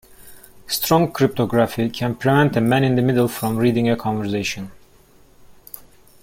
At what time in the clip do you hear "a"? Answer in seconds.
2.57-2.61, 3.87-3.95